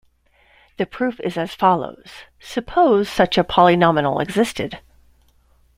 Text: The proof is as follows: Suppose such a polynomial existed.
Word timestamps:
The 0.77 0.87
proof 0.87 1.19
is 1.19 1.37
as 1.37 1.53
follows: 1.53 2.09
Suppose 2.39 3.07
such 3.07 3.37
a 3.37 3.43
polynomial 3.43 4.19
existed. 4.19 4.79